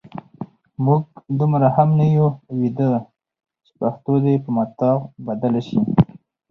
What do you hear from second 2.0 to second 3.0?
یو ویده